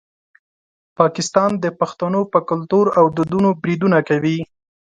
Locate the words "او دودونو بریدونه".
2.99-3.99